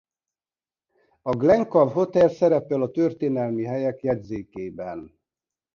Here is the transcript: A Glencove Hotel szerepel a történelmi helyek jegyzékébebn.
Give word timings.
A 1.21 1.35
Glencove 1.37 1.91
Hotel 1.93 2.29
szerepel 2.29 2.81
a 2.81 2.89
történelmi 2.91 3.63
helyek 3.65 4.03
jegyzékébebn. 4.03 5.07